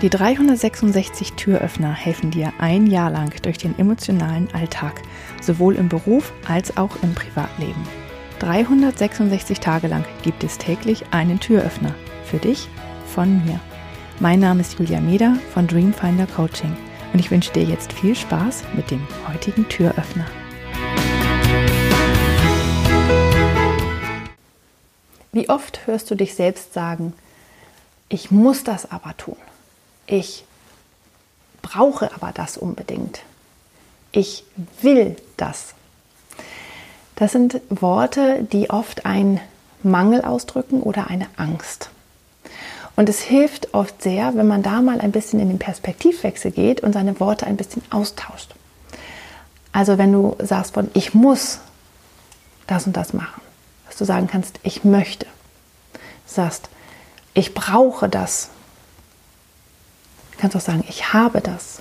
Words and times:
Die 0.00 0.10
366 0.10 1.32
Türöffner 1.32 1.92
helfen 1.92 2.30
dir 2.30 2.52
ein 2.58 2.86
Jahr 2.86 3.10
lang 3.10 3.34
durch 3.42 3.58
den 3.58 3.76
emotionalen 3.80 4.48
Alltag, 4.54 5.02
sowohl 5.42 5.74
im 5.74 5.88
Beruf 5.88 6.32
als 6.46 6.76
auch 6.76 7.02
im 7.02 7.16
Privatleben. 7.16 7.82
366 8.38 9.58
Tage 9.58 9.88
lang 9.88 10.04
gibt 10.22 10.44
es 10.44 10.56
täglich 10.56 11.02
einen 11.10 11.40
Türöffner. 11.40 11.92
Für 12.22 12.36
dich, 12.36 12.68
von 13.12 13.44
mir. 13.44 13.58
Mein 14.20 14.38
Name 14.38 14.60
ist 14.60 14.78
Julia 14.78 15.00
Meder 15.00 15.36
von 15.52 15.66
Dreamfinder 15.66 16.28
Coaching 16.28 16.76
und 17.12 17.18
ich 17.18 17.32
wünsche 17.32 17.52
dir 17.52 17.64
jetzt 17.64 17.92
viel 17.92 18.14
Spaß 18.14 18.62
mit 18.76 18.92
dem 18.92 19.04
heutigen 19.26 19.68
Türöffner. 19.68 20.26
Wie 25.32 25.48
oft 25.48 25.88
hörst 25.88 26.08
du 26.08 26.14
dich 26.14 26.36
selbst 26.36 26.72
sagen, 26.72 27.14
ich 28.08 28.30
muss 28.30 28.62
das 28.62 28.92
aber 28.92 29.16
tun. 29.16 29.36
Ich 30.08 30.44
brauche 31.60 32.12
aber 32.14 32.32
das 32.32 32.56
unbedingt. 32.56 33.20
Ich 34.10 34.42
will 34.80 35.16
das. 35.36 35.74
Das 37.14 37.32
sind 37.32 37.60
Worte, 37.68 38.42
die 38.42 38.70
oft 38.70 39.04
einen 39.04 39.38
Mangel 39.82 40.22
ausdrücken 40.22 40.80
oder 40.82 41.08
eine 41.08 41.26
Angst. 41.36 41.90
Und 42.96 43.08
es 43.08 43.20
hilft 43.20 43.74
oft 43.74 44.02
sehr, 44.02 44.34
wenn 44.34 44.48
man 44.48 44.62
da 44.62 44.80
mal 44.80 45.00
ein 45.00 45.12
bisschen 45.12 45.40
in 45.40 45.48
den 45.48 45.58
Perspektivwechsel 45.58 46.50
geht 46.50 46.80
und 46.80 46.94
seine 46.94 47.20
Worte 47.20 47.46
ein 47.46 47.56
bisschen 47.56 47.82
austauscht. 47.90 48.54
Also 49.72 49.98
wenn 49.98 50.12
du 50.12 50.36
sagst 50.40 50.74
von 50.74 50.90
ich 50.94 51.12
muss 51.12 51.60
das 52.66 52.86
und 52.86 52.96
das 52.96 53.12
machen, 53.12 53.42
dass 53.86 53.96
du 53.96 54.04
sagen 54.04 54.26
kannst, 54.26 54.58
ich 54.62 54.84
möchte. 54.84 55.26
sagst, 56.26 56.70
ich 57.34 57.54
brauche 57.54 58.08
das. 58.08 58.50
Du 60.38 60.42
kannst 60.42 60.56
auch 60.56 60.60
sagen, 60.60 60.84
ich 60.88 61.12
habe 61.12 61.40
das. 61.40 61.80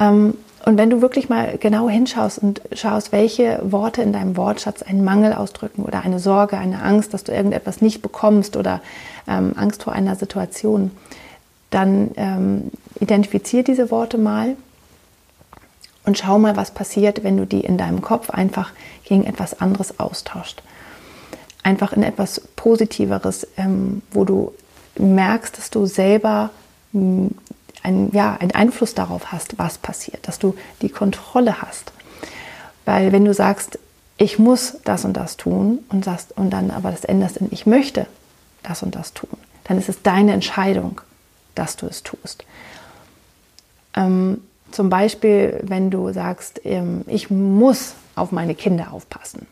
Ähm, 0.00 0.38
und 0.64 0.78
wenn 0.78 0.88
du 0.88 1.02
wirklich 1.02 1.28
mal 1.28 1.58
genau 1.58 1.90
hinschaust 1.90 2.38
und 2.38 2.62
schaust, 2.72 3.12
welche 3.12 3.60
Worte 3.62 4.00
in 4.00 4.14
deinem 4.14 4.38
Wortschatz 4.38 4.82
einen 4.82 5.04
Mangel 5.04 5.34
ausdrücken 5.34 5.82
oder 5.82 6.02
eine 6.02 6.18
Sorge, 6.18 6.56
eine 6.56 6.82
Angst, 6.82 7.12
dass 7.12 7.24
du 7.24 7.32
irgendetwas 7.32 7.82
nicht 7.82 8.00
bekommst 8.00 8.56
oder 8.56 8.80
ähm, 9.28 9.52
Angst 9.54 9.82
vor 9.82 9.92
einer 9.92 10.16
Situation, 10.16 10.92
dann 11.68 12.12
ähm, 12.16 12.70
identifiziere 13.00 13.64
diese 13.64 13.90
Worte 13.90 14.16
mal 14.16 14.56
und 16.06 16.16
schau 16.16 16.38
mal, 16.38 16.56
was 16.56 16.70
passiert, 16.70 17.22
wenn 17.22 17.36
du 17.36 17.44
die 17.44 17.60
in 17.60 17.76
deinem 17.76 18.00
Kopf 18.00 18.30
einfach 18.30 18.70
gegen 19.04 19.24
etwas 19.24 19.60
anderes 19.60 20.00
austauscht. 20.00 20.62
Einfach 21.64 21.92
in 21.92 22.02
etwas 22.02 22.40
Positiveres, 22.56 23.46
ähm, 23.58 24.00
wo 24.10 24.24
du 24.24 24.54
merkst, 24.96 25.58
dass 25.58 25.68
du 25.68 25.86
selber 25.86 26.50
ein, 26.92 28.10
ja, 28.12 28.36
einen 28.36 28.52
Einfluss 28.52 28.94
darauf 28.94 29.32
hast, 29.32 29.58
was 29.58 29.78
passiert, 29.78 30.26
dass 30.28 30.38
du 30.38 30.54
die 30.82 30.88
Kontrolle 30.88 31.62
hast. 31.62 31.92
Weil 32.84 33.12
wenn 33.12 33.24
du 33.24 33.34
sagst, 33.34 33.78
ich 34.18 34.38
muss 34.38 34.78
das 34.84 35.04
und 35.04 35.14
das 35.14 35.36
tun 35.36 35.80
und, 35.88 36.04
sagst, 36.04 36.36
und 36.36 36.50
dann 36.50 36.70
aber 36.70 36.90
das 36.90 37.04
änderst 37.04 37.38
in 37.38 37.48
ich 37.50 37.66
möchte 37.66 38.06
das 38.62 38.82
und 38.82 38.94
das 38.94 39.14
tun, 39.14 39.30
dann 39.64 39.78
ist 39.78 39.88
es 39.88 40.02
deine 40.02 40.32
Entscheidung, 40.32 41.00
dass 41.54 41.76
du 41.76 41.86
es 41.86 42.02
tust. 42.02 42.44
Ähm, 43.94 44.42
zum 44.70 44.88
Beispiel, 44.88 45.60
wenn 45.62 45.90
du 45.90 46.12
sagst, 46.12 46.60
ähm, 46.64 47.02
ich 47.06 47.30
muss 47.30 47.94
auf 48.14 48.32
meine 48.32 48.54
Kinder 48.54 48.92
aufpassen 48.92 49.46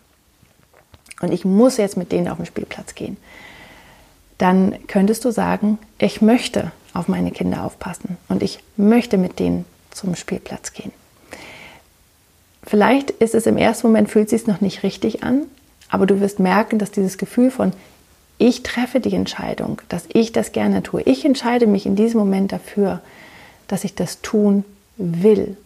und 1.21 1.33
ich 1.33 1.45
muss 1.45 1.77
jetzt 1.77 1.97
mit 1.97 2.13
denen 2.13 2.29
auf 2.29 2.37
den 2.37 2.47
Spielplatz 2.47 2.95
gehen, 2.95 3.17
dann 4.39 4.75
könntest 4.87 5.25
du 5.25 5.31
sagen, 5.31 5.79
ich 5.99 6.23
möchte 6.23 6.73
auf 6.95 7.09
meine 7.09 7.31
Kinder 7.31 7.65
aufpassen 7.65 8.17
und 8.29 8.43
ich 8.43 8.61
möchte 8.77 9.19
mit 9.19 9.39
denen 9.39 9.65
zum 9.91 10.15
Spielplatz 10.15 10.73
gehen. 10.73 10.93
Vielleicht 12.63 13.11
ist 13.11 13.35
es 13.35 13.47
im 13.47 13.57
ersten 13.57 13.87
Moment, 13.89 14.11
fühlt 14.11 14.27
es 14.27 14.31
sich 14.31 14.47
noch 14.47 14.61
nicht 14.61 14.83
richtig 14.83 15.23
an, 15.23 15.43
aber 15.89 16.07
du 16.07 16.21
wirst 16.21 16.39
merken, 16.39 16.79
dass 16.79 16.91
dieses 16.91 17.19
Gefühl 17.19 17.51
von 17.51 17.73
ich 18.39 18.63
treffe 18.63 19.01
die 19.01 19.15
Entscheidung, 19.15 19.83
dass 19.91 20.05
ich 20.09 20.33
das 20.33 20.53
gerne 20.53 20.83
tue. 20.83 21.03
Ich 21.03 21.27
entscheide 21.27 21.67
mich 21.67 21.85
in 21.85 21.95
diesem 21.95 22.21
Moment 22.21 22.53
dafür, 22.53 23.01
dass 23.69 23.85
ich 23.85 23.95
das 23.95 24.23
tun 24.23 24.65
will 24.97 25.59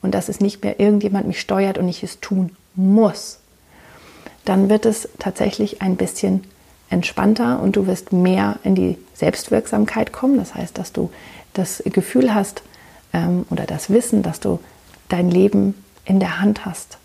und 0.00 0.14
dass 0.14 0.30
es 0.30 0.40
nicht 0.40 0.64
mehr 0.64 0.80
irgendjemand 0.80 1.26
mich 1.26 1.40
steuert 1.40 1.76
und 1.76 1.88
ich 1.88 2.02
es 2.02 2.20
tun 2.20 2.56
muss. 2.74 3.38
Dann 4.46 4.70
wird 4.70 4.86
es 4.86 5.10
tatsächlich 5.18 5.82
ein 5.82 5.96
bisschen 5.96 6.44
entspannter 6.92 7.60
und 7.60 7.76
du 7.76 7.86
wirst 7.86 8.12
mehr 8.12 8.58
in 8.64 8.74
die 8.74 8.98
Selbstwirksamkeit 9.14 10.12
kommen. 10.12 10.36
Das 10.36 10.54
heißt, 10.54 10.76
dass 10.76 10.92
du 10.92 11.10
das 11.54 11.82
Gefühl 11.86 12.34
hast 12.34 12.62
ähm, 13.12 13.46
oder 13.50 13.64
das 13.64 13.90
Wissen, 13.90 14.22
dass 14.22 14.40
du 14.40 14.60
dein 15.08 15.30
Leben 15.30 15.74
in 16.04 16.20
der 16.20 16.40
Hand 16.40 16.66
hast 16.66 16.98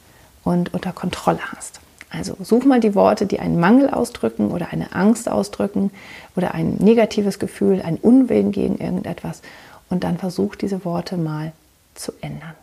und 0.44 0.74
unter 0.74 0.92
Kontrolle 0.92 1.40
hast. 1.56 1.80
Also 2.10 2.38
such 2.42 2.66
mal 2.66 2.80
die 2.80 2.96
Worte, 2.96 3.26
die 3.26 3.40
einen 3.40 3.60
Mangel 3.60 3.90
ausdrücken 3.90 4.52
oder 4.52 4.70
eine 4.72 4.94
Angst 4.94 5.30
ausdrücken 5.30 5.92
oder 6.36 6.54
ein 6.54 6.76
negatives 6.76 7.40
Gefühl, 7.40 7.82
ein 7.82 7.98
Unwillen 7.98 8.52
gegen 8.52 8.78
irgendetwas 8.78 9.42
und 9.90 10.04
dann 10.04 10.18
versuch 10.18 10.56
diese 10.56 10.86
Worte 10.86 11.18
mal 11.18 11.52
zu 11.96 12.14
ändern. 12.22 12.54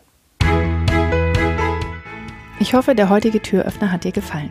Ich 2.59 2.73
hoffe, 2.73 2.95
der 2.95 3.11
heutige 3.11 3.43
Türöffner 3.43 3.93
hat 3.93 4.05
dir 4.05 4.12
gefallen. 4.12 4.51